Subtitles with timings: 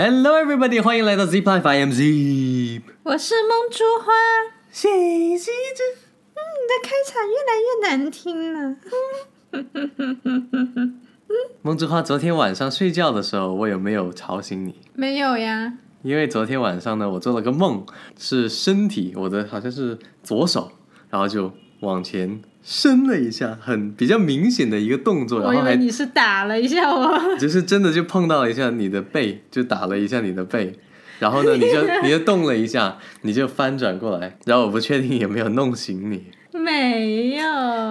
[0.00, 2.82] Hello everybody，欢迎来到 Zip Life，I am Zip。
[3.02, 4.12] 我是梦珠花。
[4.70, 4.88] 谢
[5.36, 5.82] 谢这，
[6.34, 8.76] 嗯，你的开场越来越难听了。
[11.62, 14.76] 梦之花，昨天晚上睡觉的时候，我有没有吵醒你？
[14.94, 15.76] 没有呀。
[16.02, 17.84] 因为昨天晚上呢，我做了个梦，
[18.16, 20.70] 是身体，我的好像是左手，
[21.10, 22.40] 然后就往前
[22.70, 30.78] 伸了一下，很比较明显的一个动作，然后还你是打了一下我， 就是真的就碰到了一下你的背，就打了一下你的背，
[31.18, 36.24] 然后呢，你就 你就动了一下，你就翻转过来，然后我不确定有没有弄醒你。
[36.52, 37.42] 没有，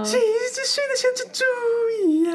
[0.02, 1.44] 一直睡得像只猪
[2.08, 2.34] 一样，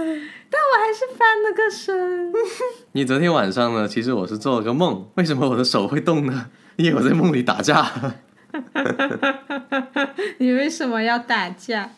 [0.51, 2.33] 但我还是翻了个身。
[2.91, 3.87] 你昨天晚上呢？
[3.87, 6.47] 其实我是做了个梦，为什么我的手会动呢？
[6.75, 7.89] 因为我在梦里打架。
[10.39, 11.91] 你为什么要打架？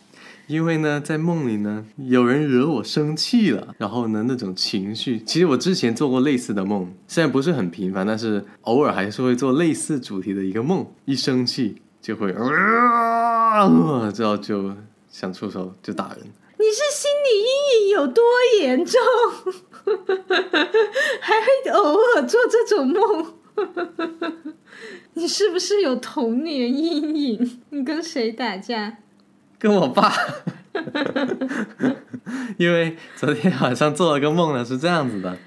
[0.46, 12.32] 因为呢，在梦里呢，有人惹我生气了，然后呢，那种情绪，其实我之前做过类似的梦，虽然不是很频繁，但是偶尔还是会做类似主题的一个梦，一生气就会。
[12.32, 14.10] 啊！
[14.12, 14.74] 之后就
[15.08, 16.18] 想出手就打人。
[16.58, 17.46] 你是心理阴
[17.88, 18.22] 影有多
[18.60, 19.00] 严重？
[21.20, 23.34] 还会偶尔做这种梦？
[25.14, 27.60] 你是不是有童年阴影？
[27.70, 28.98] 你跟谁打架？
[29.64, 30.12] 跟我爸。
[32.58, 35.38] 因为昨天晚上做了个梦呢，是这样子的，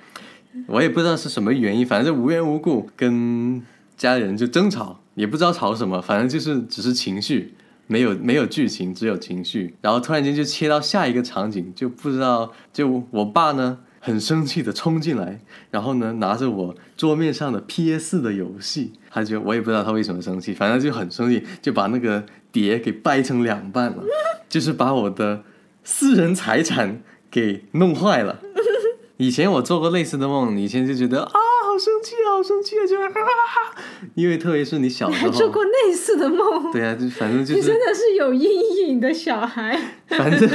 [0.65, 3.61] 我也不知道是什么原因，反正无缘无故跟
[3.95, 7.53] 家里人就争吵，也不知道吵什么，反正就是只是情绪。
[7.89, 15.39] 没有没有剧情，只有情绪，然后突然间就切到下一个场景，就不知道就我爸呢很生气的冲进来，
[15.71, 22.25] 然后呢拿着我桌面上的 PS 的游戏，他就我也不知道他为什么生气，反正就很生气，就把那个
[22.61, 24.03] 碟给掰成两半了，
[24.49, 25.43] 就是把我的
[25.83, 28.39] 私人财产给弄坏了。
[29.17, 31.31] 以前我做过类似的梦，以前就觉得啊。
[31.67, 32.87] 好生气啊，好生气啊！
[32.87, 33.07] 就啊，
[34.15, 39.79] 因为特别是你小时候 做过类似的梦，对啊，就反正就是你真的是有阴影的小孩。
[40.07, 40.49] 反正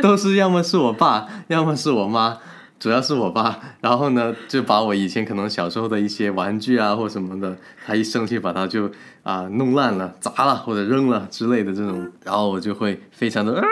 [0.00, 2.38] 都是要么是我爸，要么是我妈，
[2.84, 3.58] 主要是我爸。
[3.80, 7.56] 然后呢，就把我以前可能小时候的一些玩具啊或什么的，
[7.86, 8.90] 他一生气把它就
[9.22, 13.64] 啊弄烂了、砸了或者扔了之类的这种，然后我就会非常的啊。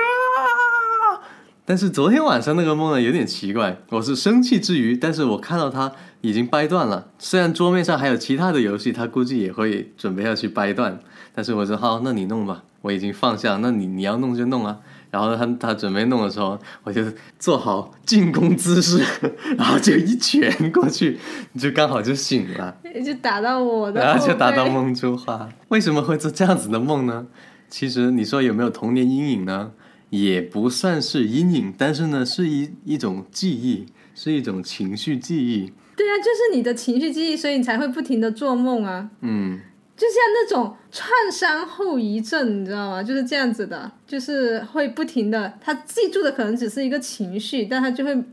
[1.67, 3.77] 但是昨天晚上那个梦呢，有点奇怪。
[3.91, 7.09] 我是生气之余，但是我看到他已经掰断了。
[7.19, 10.99] 虽然桌面上还有其他的游戏，他估计也会准备要去掰断。
[11.35, 13.59] 但是我说好，那你弄吧，我已经放下。
[13.61, 14.79] 那你你要弄就弄啊。
[15.13, 17.05] 然后他他准备弄的时候，我就
[17.39, 19.05] 做好进攻姿势，
[19.59, 21.19] 然后就一拳过去，
[21.59, 22.75] 就刚好就醒了，
[23.05, 25.47] 就打到我的，然后就打到梦珠花。
[25.69, 27.27] 为什么会做这样子的梦呢？
[27.69, 29.73] 其实你说有没有童年阴影呢？
[30.09, 35.73] 也不算是阴影，但是呢，是一一种记忆，是一种情绪记忆。
[35.97, 39.11] 对啊，就是你的情绪记忆，所以你才会不停的做梦啊。
[39.21, 39.61] 嗯，
[39.97, 43.03] 就像那种创伤后遗症，你知道吗？
[43.03, 48.25] 就是这样子的，就是会不停的，他记住的可能只是一个情绪，但他就会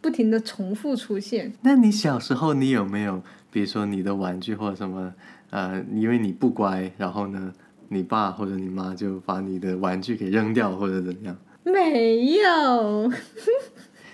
[0.00, 1.52] 不停的重复出现。
[1.62, 5.14] 那你小时候你有没有，比如说你的玩具或者什么，
[5.50, 7.52] 呃，因为你不乖，然后呢？
[7.90, 11.36] 你爸或者你妈就把你的玩具给扔掉或者怎样？
[11.62, 13.12] 没有，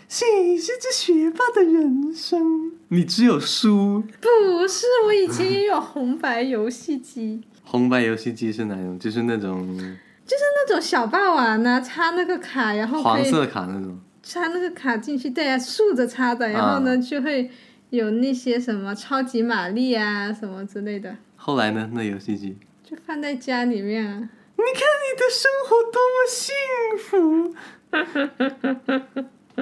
[0.09, 2.72] 谁是这学霸的人生？
[2.93, 4.03] 你只有输？
[4.21, 7.41] 不是，我以前也有红白游戏机。
[7.62, 8.99] 红白游戏机是哪种？
[8.99, 17.49] 就是那种，就是那种小霸王啊，插那个卡，然后黄色卡那种，插那个卡进去，对啊，竖着插的，然后呢就会
[17.91, 21.17] 有那些什么超级玛丽啊什么之类的。
[21.37, 21.91] 后来呢？
[21.93, 22.59] 那游戏机？
[22.83, 24.19] 就放在家里面啊！
[24.57, 26.53] 你看你的生活多么幸
[26.99, 27.55] 福。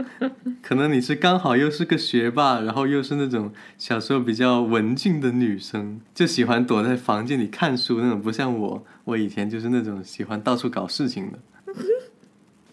[0.63, 11.39] 可能你是刚好又是个学霸，然后又是那种小时候比较文静的女生，就喜欢躲在房间里看书那种，不像我，我以前就是那种喜欢到处搞事情的。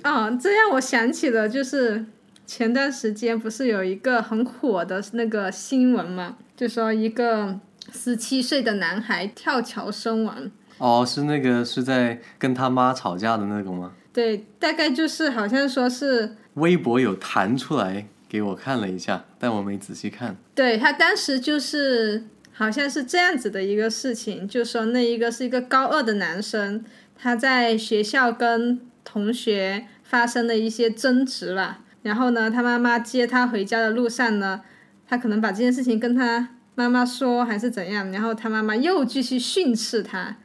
[0.03, 2.05] 哦， 这让我想起了，就是
[2.45, 7.59] 前段时间不是有一个很火的那个新闻嘛，就说一个。
[7.93, 10.49] 十七岁的男孩跳桥身亡。
[10.79, 13.91] 哦，是那个是在跟他妈吵架的那个吗？
[14.11, 20.35] 对，大概就是好像说是微博有弹出来给我看了一下，但我没仔细看。
[20.53, 26.83] 对他当时就是好像是这样子的一个事情，就说那一个是一个高二的男生，
[27.15, 34.61] 他在学校跟同学发生了一些争执了，然后呢，他妈妈接他回家的路上呢，
[35.07, 36.49] 他可能把这件事情跟他。
[36.77, 40.35] 妈妈说还是怎样，然后他妈妈又继续训斥他，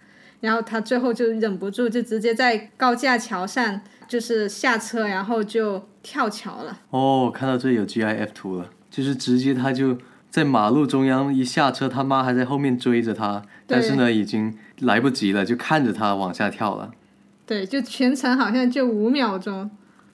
[0.41, 6.81] 然后他最后就忍不住，就直接在高架桥上就是下车，然后就跳桥了。
[6.91, 9.99] 哦，看到这有 GIF 图了，就是直接他就
[10.31, 16.93] 在马路中央一下车，他妈还在后面追着他，但是呢，已经来不及了，就看着他往下跳了。
[17.47, 19.71] 对，就全程好像就五秒钟，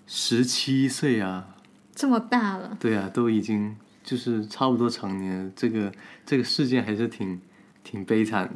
[0.07, 1.49] 十七岁啊，
[1.95, 2.77] 这么大了。
[2.81, 5.93] 对啊，都已经就是差不多成年，这个
[6.25, 7.41] 这个事件还是挺
[7.85, 8.55] 挺悲惨的。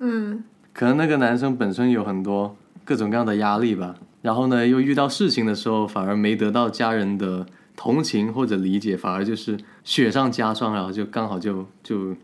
[0.00, 7.46] 嗯可能那个男生本身有很多各种各样的压力吧，然后呢，又遇到事情的时候，反而没得到家人的
[7.76, 12.16] 同情或者理解，反而就是雪上加霜，然后就刚好就就，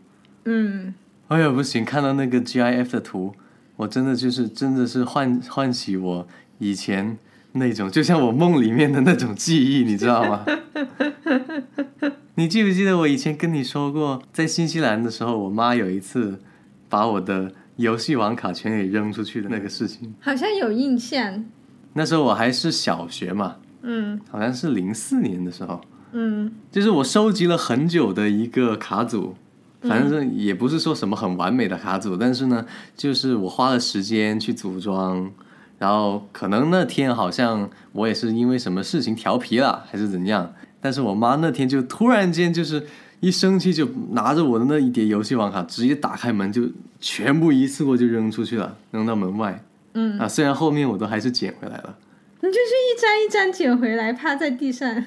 [0.45, 0.93] 嗯，
[1.27, 1.85] 哎呀不行！
[1.85, 3.33] 看到那个 GIF 的图，
[3.75, 7.17] 我真的就是真的是唤唤起我以前
[7.51, 10.45] 那种，就像我梦里面的那种记忆，你知道吗？
[12.35, 16.39] 你记不记得我以前跟你说过，在新西兰的时候，我妈有一次
[16.87, 20.13] 把我的游戏王卡全给扔出去的那个事情？
[20.19, 21.45] 好像有印象。
[21.93, 25.79] 那时候我还是小学嘛，嗯好像是零四年的时候，
[26.11, 29.33] 嗯就是我收集了很久的一个卡组，
[29.81, 32.65] 反正也不是说什么很完美的卡组，但是呢，
[32.95, 35.31] 就是我花了时间去组装，
[35.77, 42.85] 然后可能那天好像我也是因为什么事情调皮了，还是怎样，但是我妈那天就突然间就是
[43.21, 46.63] 一生气就拿着我的那一叠游戏王卡，直接打开门就
[46.99, 49.63] 全部一次过就扔出去了，扔到门外。
[49.93, 51.97] 嗯，啊，虽然后面我都还是捡回来了。
[52.41, 55.05] 你就是一张一张捡回来，趴在地上。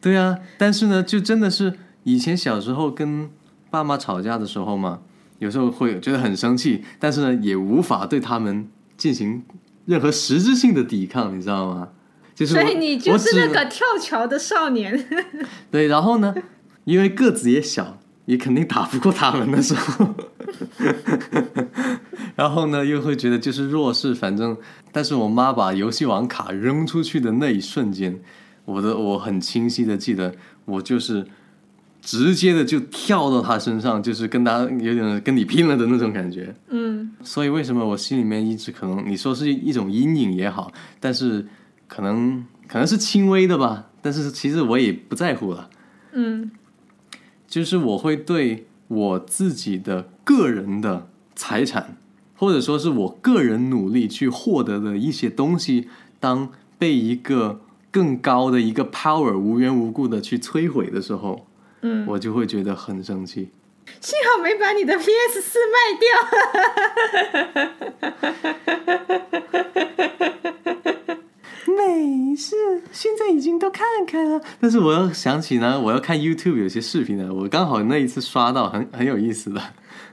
[0.00, 1.74] 对啊，但是呢，就真的是
[2.04, 3.28] 以前小时候跟
[3.70, 5.00] 爸妈吵架的时候嘛，
[5.38, 9.42] 有时候会觉得很生气，但是呢，也无法对他们进行
[9.86, 11.88] 任何实质性的抵抗，你知道吗？
[12.34, 15.06] 就是所以你就是那个跳桥的少年。
[15.70, 16.34] 对，然后呢，
[16.84, 20.14] 因为个子也小，也肯定打不过他们的时候，
[22.36, 24.56] 然后呢，又会觉得就是弱势，反正，
[24.92, 28.20] 但是我妈把游戏王卡扔出去的那一瞬间，
[28.64, 30.34] 我的我很清晰的记得，
[30.64, 31.26] 我就是
[32.00, 36.54] 直接的就跳到他身上，就是跟他有点跟你拼了的那种感觉。
[36.68, 41.46] 嗯所以为什么我心里面一直可能你说是一种阴影也好，但是
[41.88, 45.68] 可能可能是轻微的吧，但是其实我也不在乎了。
[46.12, 46.50] 嗯
[47.52, 51.98] 就是我会对我自己的个人的财产，
[52.34, 57.60] 或者说是我个人努力去获得的一些东西，当被一个
[57.90, 61.46] 更高的一个 power 无缘无故的去摧毁的时候，
[61.82, 63.50] 嗯，我就会觉得很生气。
[64.00, 66.08] 幸好没把你的 PS 四卖掉。
[71.76, 74.40] 没事，现在已经都看开了。
[74.60, 79.60] 但是我要想起呢，我要看 YouTube 有些视频呢，我刚好那一次刷到很很有意思的。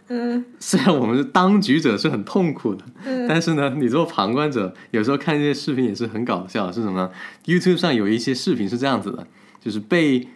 [0.07, 6.71] 嗯虽然我们是当局者是很痛苦的，嗯但是呢，你做旁观者，有时候看这些视频也是很搞笑。
[6.71, 7.11] 是什么呢
[7.45, 9.27] ？YouTube 上有一些视频是这样子的，
[9.63, 10.27] 就是被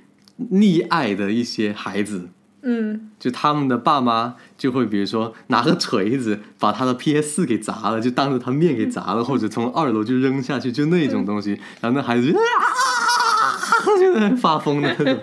[0.52, 2.30] 溺爱的一些孩子，
[2.64, 11.52] 嗯就他们的爸妈就会比如说拿个锤子把他的 PS 四给砸了，就当着他面给砸了，或者从二楼就扔下去，就那种东西，
[11.82, 12.42] 然后那孩子就啊，
[14.00, 15.20] 就在那发疯的那种。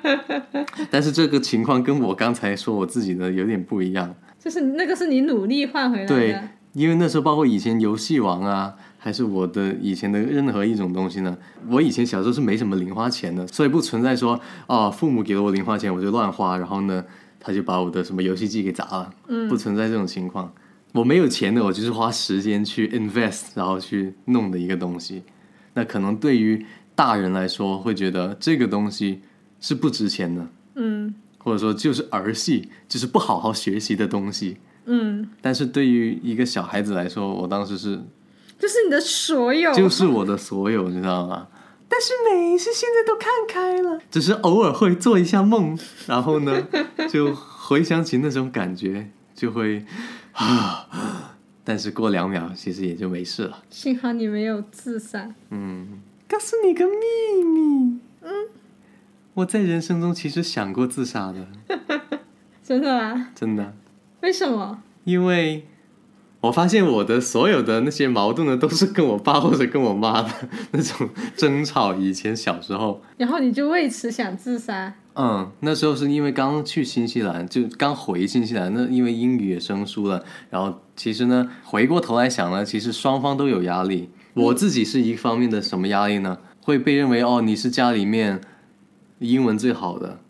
[0.90, 4.14] 但是这个情况跟我刚才说我自己的有点不一样。
[4.38, 6.42] 就是那个是你努力换回来对的。，
[6.72, 17.04] 因为那时候包括以前游戏王啊，还是我的以前的任何一种东西呢，我以前小时候是没什么零花钱的，所以不存在说哦，父母给了我零花钱我就乱花，然后呢，
[17.38, 20.52] 他就把我的什么游戏机给砸了，嗯不存在这种情况。
[20.92, 25.22] 我没有钱的，我就是花时间去 invest，然后去弄的一个东西。
[25.74, 29.20] 那可能对于大人来说，会觉得这个东西
[29.60, 34.56] 是不值钱的，嗯或者说就是儿戏，就是不好好学习的东西。
[34.86, 38.00] 嗯，但是对于一个小孩子来说，我当时是
[38.58, 39.72] 就是你的所有。
[39.72, 41.48] 就是我的所有，你知道吗？
[41.88, 46.66] 但是没事，现在都看开了，只是偶尔会做一下梦，然后呢，
[47.10, 49.84] 就回想起那种感觉，就会
[50.32, 50.86] 啊，
[51.64, 53.62] 但是过两秒，其实也就没事了。
[53.70, 55.34] 幸好你没有自杀。
[55.48, 58.32] 嗯，告诉你个秘密，嗯，
[59.32, 61.48] 我在人生中其实想过自杀的，
[62.62, 63.30] 真的吗？
[63.34, 63.74] 真的。
[64.20, 64.82] 为什么？
[65.04, 65.66] 因为
[66.48, 70.30] 我发现我的所有的那些矛盾呢，都是跟我爸或者跟我妈的
[70.72, 71.94] 那种争吵。
[71.94, 74.94] 以前小时候，然后你就为此想自杀？
[75.14, 84.08] 嗯，那时候是因为刚去新西兰，就刚回新西兰，那因为英语也生疏了，然后其实呢，回过头来想呢，其实双方都有压力。
[84.34, 86.38] 我自己是一方面的什么压力呢？
[86.62, 88.40] 会被认为哦，你是家里面
[89.18, 90.20] 英文最好的，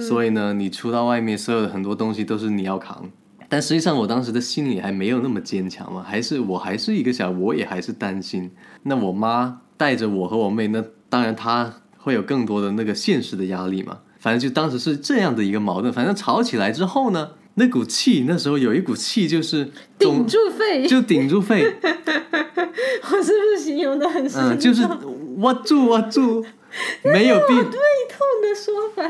[0.00, 3.10] 所以呢，你出到外面，所有的很多东西都是你要扛。
[3.52, 8.50] 但实际上，我当时的心里还没有那么坚强嘛，还是我还是一个小，我也还是担心。
[8.84, 13.98] 那我妈带着我和我妹，那当然她会有更多的那个现实的压力嘛。
[14.18, 15.92] 反正就当时是这样的一个矛盾。
[15.92, 24.88] 反正吵起来之后呢，那股气，那时候有一股气就是顶住肺，就顶住肺， 我是不是形容的很生嗯，就是
[25.36, 26.42] 握住握住，
[27.04, 27.64] 没有地对
[28.08, 29.02] 痛的说法？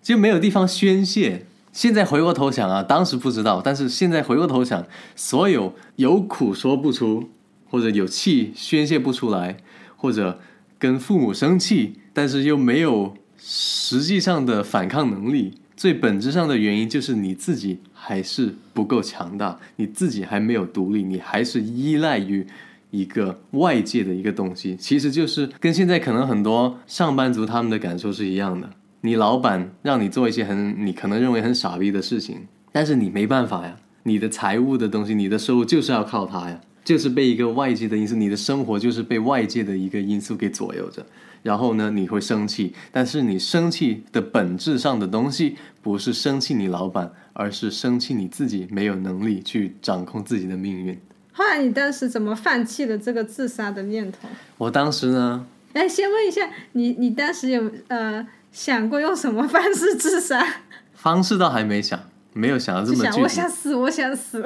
[0.00, 1.46] 就没有地方宣泄。
[1.72, 4.86] 现在回过头想啊，当时不知道，但是现在回过头想，
[5.16, 7.30] 所有有苦说不出，
[7.68, 9.56] 或者有气宣泄不出来，
[9.96, 10.38] 或者
[10.78, 22.46] 跟父母生气，但是又没有实际上的反抗能力，最本质上的原因就是你自己还是不够强大，你自己还没有独立，你还是依赖于
[22.90, 28.68] 一个外界的一个东西，其实就是跟现在可能很多上班族他们的感受是一样的。
[29.02, 41.04] 你老板让你做一些很你可能认为很傻逼的事情，但是你没办法呀，你的财务的东西，你的收入就是要靠他呀，就是被一个外界的因素，你的生活就是被外界的一个因素给左右着。
[41.42, 50.96] 然后呢，你会生气，但是你生气的本质上的东西不是生气你老板，而是生气你自己没有能力去掌控自己的命运。
[51.32, 54.28] 后来你当时怎么放弃了这个自杀的念头？
[54.58, 60.46] 我当时呢，哎，先问一下你，你当时有呃想过用什么方式自杀？
[60.92, 61.98] 方式倒还没想，
[62.34, 63.40] 没有想到这就想我么具体。
[63.40, 64.44] 想死，我想死。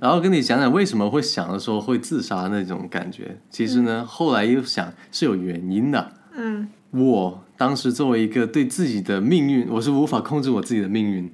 [0.00, 3.38] 然后跟你讲讲为什么会想着说会自杀那种感觉。
[3.48, 6.12] 其实呢，后来又想是有原因的。
[6.36, 11.32] 嗯我当时作为一个对自己的命运，我是无法控制我自己的命运，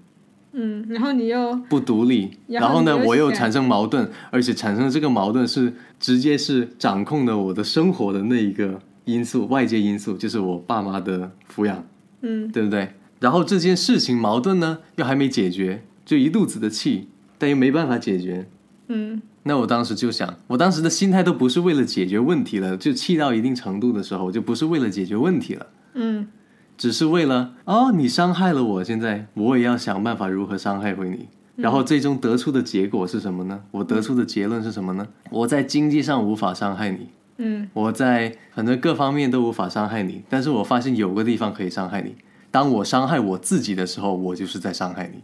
[0.52, 2.38] 嗯，然后你又不独立。
[2.46, 11.84] 然后呢，我又产生矛盾，而且产生这个矛盾是直接是掌控了我的生活的那一个因素，外界因素就是我爸妈的抚养，
[12.22, 12.94] 嗯对不对？
[13.20, 17.08] 然后这件事情矛盾呢又还没解决，就一肚子的气，
[17.38, 18.48] 但又没办法解决。
[18.88, 26.28] 嗯那我当时就想，我当时的心态都不是为了解决问题了，就气到一定程度的时候，就不是为了解决问题了，嗯
[26.76, 31.28] 只是为了哦，你伤害了我，现在我也要想办法如何伤害回你。
[31.56, 33.60] 然后最终得出的结果是什么呢？
[33.70, 35.06] 我得出的结论是什么呢？
[35.30, 37.08] 我在经济上无法伤害你，
[37.42, 42.14] 嗯我在反正各方面都无法伤害你，但是我发现有个地方可以伤害你。
[42.50, 45.22] 当我伤害我自己的时候，我就是在伤害你。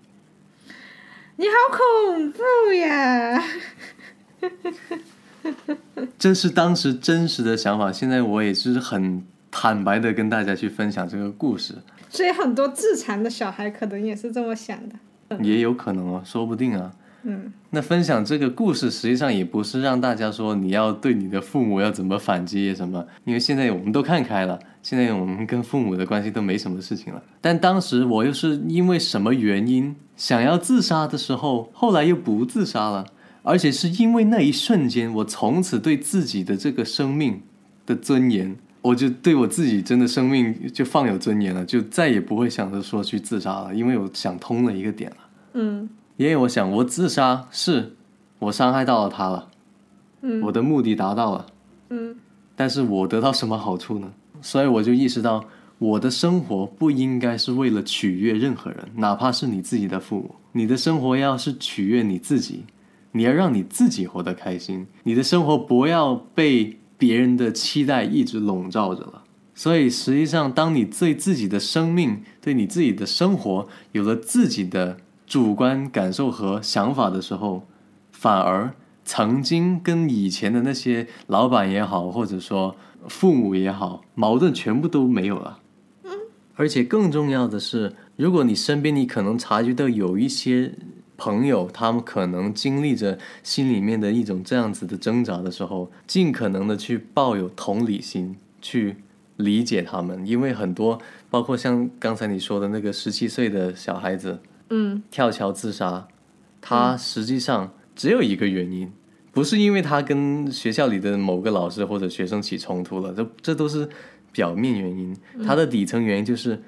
[1.36, 2.40] 你好恐怖
[2.72, 3.44] 呀！
[6.18, 11.74] 这是当时真实的想法，现在我也是很坦白的跟大家去分享这个故事，
[12.08, 14.96] 所以很多自残的小孩可能也是这么想的。
[15.42, 16.92] 也有可能哦，说不定啊。
[17.28, 27.20] 嗯那分享这个故事，实际上也不是让大家说你要对你的父母要怎么反击什么，因为现在我们都看开了，现在我们跟父母的关系都没什么事情了。
[27.40, 33.04] 但当时我又是因为什么原因想要自杀的时候，后来又不自杀了，
[33.42, 37.42] 而且是因为那一瞬间，我从此对自己的这个生命
[37.84, 45.16] 的尊严，我就对我自己真的生命就放有尊严了，就再也不会想着说去自杀了，因为我想通了一个点了。
[45.54, 47.94] 嗯因为我想，我自杀是
[48.38, 49.48] 我伤害到了他了，
[50.22, 51.46] 嗯我的目的达到了，
[51.90, 52.16] 嗯
[52.54, 54.12] 但是我得到什么好处呢？
[54.40, 55.44] 所以我就意识到，
[55.78, 60.34] 我的生活不应该是为了取悦任何人，哪怕是你自己的父母。
[60.52, 62.64] 你的生活要是取悦你自己，
[63.12, 69.22] 你要让你自己活得开心，你的生活不要被别人的期待一直笼罩着了。
[69.54, 77.66] 所以实际上，当你对自己的生命、对你自己的生活有了自己的主观感受和想法的时候，
[78.12, 78.72] 反而
[79.04, 82.76] 曾经跟以前的那些老板也好，或者说
[83.08, 85.58] 父母也好，矛盾全部都没有了。
[86.04, 86.10] 嗯
[86.54, 90.72] 而且更重要的是，如果你身边你可能察觉到有一些
[91.18, 98.96] 朋友，他们可能经历着心里面的一种这样子的挣扎的时候，尽可能的去抱有同理心，去
[99.36, 106.08] 理解他们，因为很多，包括像刚才你说的那个十七岁的小孩子，嗯跳桥自杀，
[106.60, 108.92] 他实际上只有一个原因，
[109.32, 113.88] 不是因为他跟学校里的某个老师或者学生起冲突了，这这都是
[114.32, 115.16] 表面原因。
[115.44, 116.62] 他的底层原因就是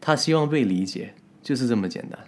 [0.00, 2.18] 他希望被理解，就是这么简单。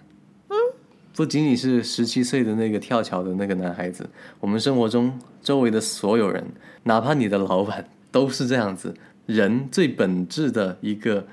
[1.15, 6.43] 不仅仅是十七岁的那个跳桥的那个男孩子，我们生活中周围的所有人，
[6.81, 8.95] 哪怕你的老板，都是这样子。
[9.27, 11.27] 人最本质的一个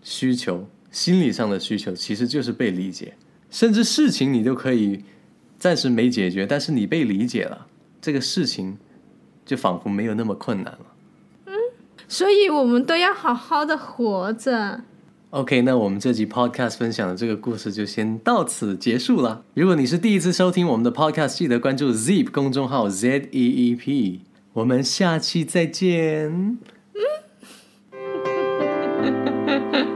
[0.00, 3.14] 需求，心理上的需求，其实就是被理解。
[3.50, 5.04] 甚至事情你都可以
[5.58, 7.66] 暂时没解决，但是你被理解了，
[8.00, 8.78] 这个事情
[9.44, 10.86] 就仿佛没有那么困难了。
[11.46, 11.54] 嗯
[12.08, 14.82] 所以我们都要好好的活着。
[15.30, 19.44] OK，那我们这集 Podcast 分享的这个故事就先到此结束了。
[19.54, 24.22] 如果你是第一次收听我们的 Podcast，记得关注 Zeep 公众号 Z E E P。
[24.54, 26.58] 我们下期再见。